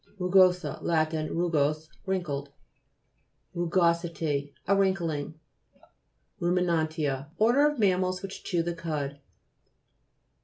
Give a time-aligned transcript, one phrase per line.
[0.19, 1.11] RC'GOSA Lat.
[1.13, 2.49] Rugose, wrinkled.
[3.53, 5.35] RUGOSITY A wrinkling.
[6.41, 9.19] RUMINA'NTIA Order of mammals which chew the cud.